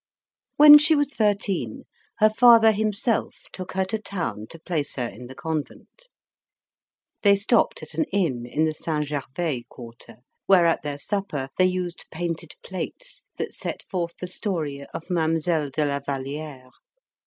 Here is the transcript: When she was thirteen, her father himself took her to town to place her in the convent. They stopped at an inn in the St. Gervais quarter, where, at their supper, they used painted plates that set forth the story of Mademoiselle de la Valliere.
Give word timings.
When 0.57 0.79
she 0.79 0.95
was 0.95 1.13
thirteen, 1.13 1.83
her 2.17 2.29
father 2.31 2.71
himself 2.71 3.43
took 3.53 3.73
her 3.73 3.85
to 3.85 3.99
town 3.99 4.47
to 4.49 4.57
place 4.57 4.95
her 4.95 5.05
in 5.07 5.27
the 5.27 5.35
convent. 5.35 6.09
They 7.21 7.35
stopped 7.35 7.83
at 7.83 7.93
an 7.93 8.05
inn 8.05 8.47
in 8.47 8.65
the 8.65 8.73
St. 8.73 9.05
Gervais 9.05 9.65
quarter, 9.69 10.15
where, 10.47 10.65
at 10.65 10.81
their 10.81 10.97
supper, 10.97 11.49
they 11.59 11.65
used 11.67 12.07
painted 12.09 12.55
plates 12.63 13.25
that 13.37 13.53
set 13.53 13.83
forth 13.91 14.15
the 14.19 14.25
story 14.25 14.83
of 14.91 15.11
Mademoiselle 15.11 15.69
de 15.69 15.85
la 15.85 15.99
Valliere. 15.99 16.71